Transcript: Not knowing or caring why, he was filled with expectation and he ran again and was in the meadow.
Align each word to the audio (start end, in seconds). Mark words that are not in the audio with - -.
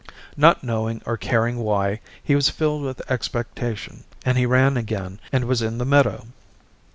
Not 0.35 0.63
knowing 0.63 1.03
or 1.05 1.15
caring 1.15 1.57
why, 1.59 1.99
he 2.23 2.33
was 2.33 2.49
filled 2.49 2.81
with 2.81 3.03
expectation 3.07 4.03
and 4.25 4.35
he 4.35 4.47
ran 4.47 4.75
again 4.75 5.19
and 5.31 5.45
was 5.45 5.61
in 5.61 5.77
the 5.77 5.85
meadow. 5.85 6.25